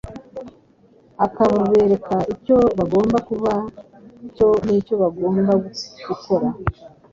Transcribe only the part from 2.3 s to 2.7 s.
icyo